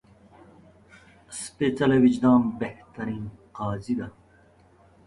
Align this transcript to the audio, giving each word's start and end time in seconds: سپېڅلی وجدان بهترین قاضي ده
سپېڅلی 1.41 1.97
وجدان 2.05 2.41
بهترین 2.61 3.23
قاضي 3.57 3.93
ده 3.99 4.07